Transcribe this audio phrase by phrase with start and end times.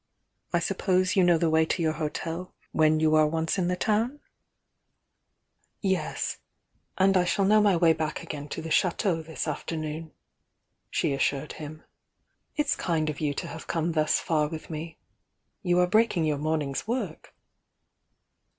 [0.51, 3.75] I suppose you know the way to your hotel when you are once in the
[3.75, 4.19] town?"
[5.83, 6.37] "Yes^
[6.99, 10.11] —*^'^^^'^^^ know my way back again to the Chateau this afternoon,"
[10.89, 11.83] she assured him.
[12.55, 14.97] "It's kind of you to have come thus far with me.
[15.61, 17.35] You are breaking your morning's work."